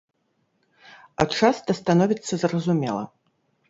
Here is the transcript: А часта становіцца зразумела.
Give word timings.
А 1.21 1.29
часта 1.43 1.79
становіцца 1.83 2.43
зразумела. 2.49 3.03